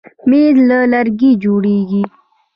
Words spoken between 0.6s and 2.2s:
له لرګي جوړېږي.